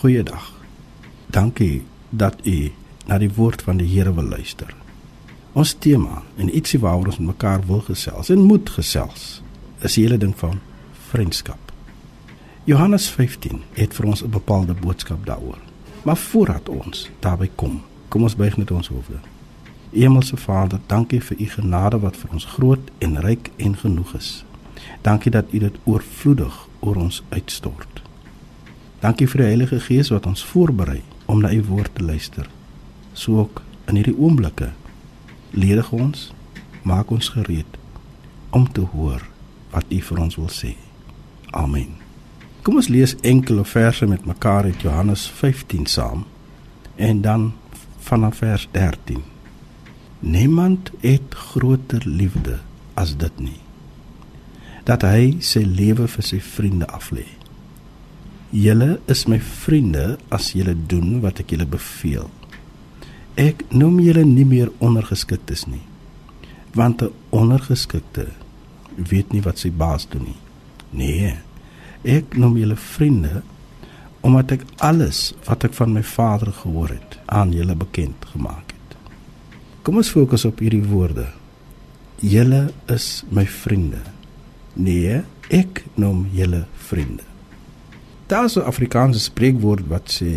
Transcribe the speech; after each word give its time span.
Goeiedag. 0.00 0.52
Dankie 1.26 1.82
dat 2.08 2.46
u 2.46 2.72
na 3.06 3.18
die 3.18 3.32
woord 3.34 3.62
van 3.62 3.76
die 3.76 3.88
Here 3.88 4.14
wil 4.14 4.24
luister. 4.24 4.74
Ons 5.52 5.74
tema 5.78 6.22
en 6.36 6.48
ietsie 6.48 6.80
waaroor 6.80 7.10
ons 7.12 7.18
met 7.18 7.26
mekaar 7.26 7.66
wil 7.66 7.82
gesels 7.84 8.30
en 8.32 8.46
moet 8.48 8.70
gesels 8.70 9.42
is 9.84 9.98
die 9.98 10.06
hele 10.06 10.16
ding 10.16 10.32
van 10.40 10.56
vriendskap. 11.10 11.72
Johannes 12.64 13.10
15 13.12 13.60
het 13.76 13.94
vir 13.94 14.06
ons 14.06 14.24
'n 14.24 14.30
bepaalde 14.30 14.74
boodskap 14.74 15.26
daaroor. 15.26 15.60
Maar 16.02 16.16
voordat 16.16 16.68
ons 16.68 17.10
daarby 17.18 17.50
kom, 17.54 17.82
kom 18.08 18.22
ons 18.22 18.36
buig 18.36 18.56
net 18.56 18.70
ons 18.70 18.88
hoofde. 18.88 19.20
Hemelse 19.90 20.36
Vader, 20.36 20.80
dankie 20.86 21.20
vir 21.20 21.40
u 21.40 21.46
genade 21.46 21.98
wat 21.98 22.16
vir 22.16 22.30
ons 22.32 22.44
groot 22.44 22.90
en 22.98 23.20
ryk 23.20 23.50
en 23.56 23.76
genoeg 23.76 24.14
is. 24.14 24.44
Dankie 25.02 25.30
dat 25.30 25.44
u 25.50 25.58
dit 25.58 25.78
oorvloedig 25.84 26.68
oor 26.78 26.96
ons 26.96 27.22
uitstort. 27.28 28.09
Dankie 29.00 29.28
vir 29.32 29.40
die 29.40 29.48
Heilige 29.48 29.80
Gees 29.80 30.10
wat 30.12 30.26
ons 30.28 30.44
voorberei 30.44 31.00
om 31.24 31.40
na 31.40 31.52
u 31.52 31.62
woord 31.64 31.94
te 31.96 32.04
luister. 32.04 32.48
So 33.16 33.38
ook 33.40 33.62
in 33.88 33.96
hierdie 33.96 34.16
oomblikke 34.18 34.72
ledig 35.56 35.88
ons, 35.92 36.28
maak 36.82 37.10
ons 37.10 37.32
gereed 37.32 37.78
om 38.50 38.66
te 38.72 38.84
hoor 38.92 39.24
wat 39.72 39.88
u 39.88 40.00
vir 40.04 40.20
ons 40.20 40.36
wil 40.36 40.50
sê. 40.52 40.74
Amen. 41.56 41.96
Kom 42.62 42.76
ons 42.76 42.90
lees 42.92 43.16
enkele 43.24 43.64
verse 43.64 44.06
met 44.06 44.28
mekaar 44.28 44.68
uit 44.68 44.84
Johannes 44.84 45.24
15 45.40 45.86
saam 45.88 46.26
en 46.96 47.24
dan 47.24 47.52
vanaf 48.04 48.42
vers 48.44 48.68
13. 48.76 49.24
Niemand 50.20 50.92
het 51.00 51.34
groter 51.34 52.04
liefde 52.04 52.60
as 52.94 53.16
dit 53.16 53.40
nie 53.40 53.60
dat 54.84 55.04
hy 55.06 55.36
sy 55.44 55.60
lewe 55.62 56.06
vir 56.08 56.24
sy 56.24 56.40
vriende 56.42 56.86
aflê. 56.90 57.26
Julle 58.50 58.98
is 59.06 59.28
my 59.30 59.38
vriende 59.38 60.16
as 60.34 60.48
julle 60.58 60.74
doen 60.74 61.20
wat 61.22 61.38
ek 61.38 61.52
julle 61.54 61.68
beveel. 61.70 62.26
Ek 63.38 63.62
noem 63.70 64.00
julle 64.02 64.24
nie 64.26 64.44
meer 64.44 64.72
ondergeskiktes 64.82 65.68
nie, 65.70 65.84
want 66.74 67.02
'n 67.02 67.14
ondergeskikte 67.30 68.26
weet 68.96 69.32
nie 69.32 69.42
wat 69.42 69.58
sy 69.58 69.70
baas 69.70 70.08
doen 70.10 70.24
nie. 70.24 70.40
Nee, 70.90 71.36
ek 72.02 72.36
noem 72.36 72.56
julle 72.56 72.76
vriende 72.76 73.42
omdat 74.20 74.52
ek 74.52 74.66
alles 74.78 75.32
wat 75.46 75.64
ek 75.64 75.72
van 75.72 75.92
my 75.92 76.02
Vader 76.02 76.52
gehoor 76.52 76.88
het 76.88 77.18
aan 77.26 77.52
julle 77.52 77.74
bekend 77.74 78.26
gemaak 78.34 78.74
het. 78.74 78.96
Kom 79.82 79.96
ons 79.96 80.10
fokus 80.10 80.44
op 80.44 80.58
hierdie 80.58 80.84
woorde. 80.84 81.30
Julle 82.20 82.72
is 82.88 83.24
my 83.30 83.46
vriende. 83.46 84.02
Nee, 84.74 85.22
ek 85.48 85.84
noem 85.94 86.26
julle 86.34 86.66
vriende. 86.74 87.29
Daar's 88.30 88.54
'n 88.56 88.60
Afrikaanse 88.60 89.18
spreekwoord 89.18 89.86
wat 89.86 90.22
sê 90.22 90.34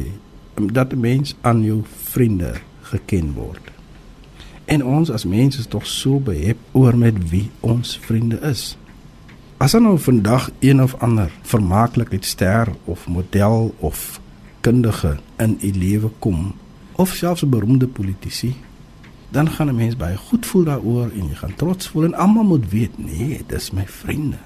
dat 0.71 0.93
'n 0.93 0.99
mens 0.99 1.35
aan 1.41 1.63
jou 1.63 1.81
vriende 2.03 2.53
geken 2.81 3.33
word. 3.33 3.71
En 4.65 4.85
ons 4.85 5.11
as 5.11 5.25
mense 5.25 5.59
is 5.59 5.65
tog 5.65 5.87
so 5.87 6.19
behep 6.19 6.57
oor 6.71 6.97
met 6.97 7.29
wie 7.29 7.51
ons 7.59 7.99
vriende 8.01 8.39
is. 8.39 8.77
As 9.57 9.71
dan 9.71 9.81
nou 9.81 9.99
vandag 9.99 10.49
een 10.59 10.81
of 10.81 10.95
ander 10.95 11.31
vermaaklikheidster 11.41 12.67
of 12.83 13.07
model 13.07 13.75
of 13.77 14.21
kundige 14.61 15.19
in 15.37 15.57
u 15.61 15.71
lewe 15.71 16.09
kom 16.19 16.53
of 16.91 17.09
selfs 17.09 17.43
'n 17.43 17.49
beroemde 17.49 17.87
politisie 17.87 18.55
dan 19.29 19.49
gaan 19.49 19.67
'n 19.69 19.75
mens 19.75 19.97
baie 19.97 20.17
goed 20.17 20.45
voel 20.45 20.63
daaroor 20.63 21.09
en 21.11 21.27
jy 21.27 21.35
gaan 21.35 21.55
trots 21.55 21.87
voel 21.87 22.03
en 22.03 22.13
almal 22.13 22.43
moet 22.43 22.69
weet 22.69 22.97
nee, 22.97 23.43
dis 23.47 23.71
my 23.71 23.85
vriende. 23.87 24.37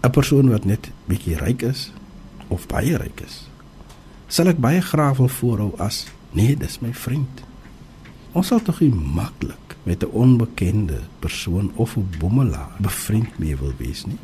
'n 0.00 0.10
Persoon 0.10 0.48
wat 0.48 0.64
net 0.64 0.90
bietjie 1.04 1.36
ryk 1.36 1.62
is 1.62 1.92
of 2.48 2.66
baie 2.66 2.96
ryk 2.96 3.24
is, 3.24 3.44
sal 4.28 4.50
ek 4.50 4.60
baie 4.62 4.80
graag 4.82 5.18
wil 5.20 5.28
voorhou 5.28 5.72
as 5.78 6.06
nee, 6.32 6.56
dis 6.56 6.80
my 6.82 6.92
vriend. 6.92 7.42
Ons 8.34 8.50
sal 8.50 8.62
tog 8.66 8.80
nie 8.82 8.90
maklik 8.90 9.76
met 9.84 10.02
'n 10.02 10.10
onbekende 10.10 11.00
persoon 11.18 11.70
of 11.76 11.96
'n 11.96 12.08
boemelaar 12.18 12.74
bevriend 12.80 13.38
mee 13.38 13.56
wil 13.56 13.72
wees 13.78 14.04
nie. 14.06 14.18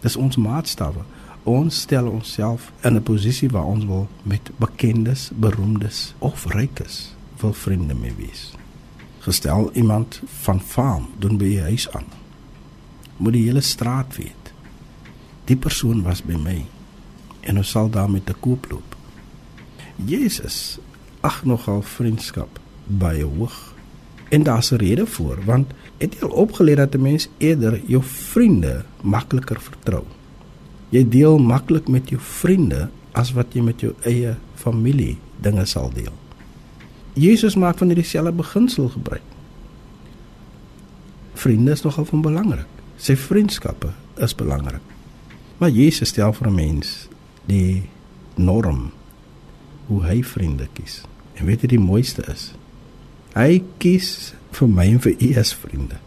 Dis 0.00 0.16
ons 0.16 0.36
maatstawwe. 0.36 1.04
Ons 1.44 1.80
stel 1.80 2.06
onsself 2.06 2.72
in 2.82 2.96
'n 2.96 3.02
posisie 3.02 3.48
waar 3.48 3.66
ons 3.66 3.84
wil 3.84 4.08
met 4.22 4.50
bekendes, 4.56 5.30
beroemdes 5.34 6.14
of 6.18 6.46
rykes 6.46 7.14
wil 7.40 7.52
vriende 7.52 7.94
mee 7.94 8.14
wees 8.16 8.52
gestel 9.22 9.70
iemand 9.72 10.20
van 10.26 10.60
faam 10.60 11.06
doen 11.18 11.36
by 11.38 11.44
die 11.44 11.60
huis 11.62 11.86
aan. 11.94 12.08
Moet 13.16 13.36
die 13.36 13.44
hele 13.46 13.60
straat 13.62 14.16
weet. 14.16 14.50
Die 15.46 15.56
persoon 15.56 16.02
was 16.02 16.24
by 16.26 16.34
my 16.34 16.64
en 17.42 17.56
ons 17.56 17.70
sal 17.70 17.90
daarmee 17.90 18.24
te 18.24 18.34
koop 18.40 18.66
loop. 18.70 18.96
Jesus 19.96 20.78
ag 21.20 21.44
nogal 21.44 21.82
vriendskap 21.82 22.58
baie 22.86 23.24
hoog. 23.24 23.74
En 24.28 24.42
daar's 24.42 24.70
'n 24.72 24.76
rede 24.76 25.06
voor 25.06 25.38
want 25.44 25.72
het 25.98 26.14
jy 26.14 26.22
al 26.22 26.30
opgeleer 26.30 26.76
dat 26.76 26.94
'n 26.94 27.02
mens 27.02 27.28
eerder 27.36 27.80
jou 27.86 28.02
vriende 28.02 28.84
makliker 29.00 29.60
vertrou. 29.60 30.04
Jy 30.88 31.08
deel 31.08 31.38
maklik 31.38 31.88
met 31.88 32.08
jou 32.08 32.20
vriende 32.20 32.88
as 33.12 33.32
wat 33.32 33.46
jy 33.52 33.60
met 33.60 33.80
jou 33.80 33.94
eie 34.02 34.36
familie 34.54 35.18
dinge 35.40 35.64
sal 35.64 35.90
deel. 35.94 36.12
Jesus 37.12 37.54
maak 37.54 37.78
van 37.78 37.86
hierdie 37.86 38.04
selfe 38.04 38.32
beginsel 38.32 38.88
gebruik. 38.88 39.22
Vriende 41.34 41.70
is 41.70 41.82
nogal 41.82 42.04
van 42.04 42.20
belangrik. 42.20 42.66
Sy 42.96 43.16
vriendskappe 43.16 43.92
is 44.16 44.34
belangrik. 44.34 44.80
Maar 45.58 45.70
Jesus 45.70 46.08
stel 46.08 46.32
vir 46.32 46.48
'n 46.48 46.54
mens 46.54 47.08
die 47.48 47.88
norm 48.34 48.90
hoe 49.86 50.02
hy 50.06 50.22
vriende 50.24 50.68
kies. 50.72 51.02
En 51.34 51.48
weet 51.48 51.64
jy 51.64 51.74
die 51.74 51.82
mooiste 51.82 52.24
is? 52.32 52.52
Hy 53.34 53.62
kies 53.82 54.32
vir 54.52 54.68
my 54.68 54.86
en 54.94 55.02
vir 55.02 55.16
u 55.16 55.30
as 55.40 55.54
vriende. 55.56 55.98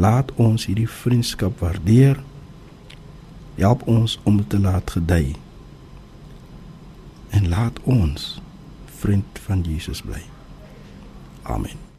Laat 0.00 0.32
ons 0.40 0.68
hierdie 0.68 0.88
vriendskap 0.88 1.60
waardeer. 1.64 2.20
Help 3.60 3.84
ons 3.90 4.18
om 4.24 4.40
te 4.46 4.60
laat 4.60 4.96
gedei. 4.96 5.34
En 7.36 7.48
laat 7.48 7.80
ons 7.84 8.40
vriend 9.00 9.44
van 9.46 9.64
Jesus 9.66 10.02
bly. 10.04 10.24
Amen. 11.42 11.89